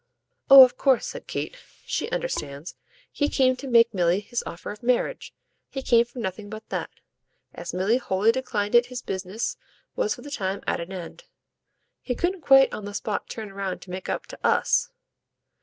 [0.49, 1.55] "Oh of course," said Kate,
[1.85, 2.73] "she understands.
[3.11, 5.31] He came to make Milly his offer of marriage
[5.69, 6.89] he came for nothing but that.
[7.53, 9.57] As Milly wholly declined it his business
[9.95, 11.25] was for the time at an end.
[12.01, 14.89] He couldn't quite on the spot turn round to make up to US."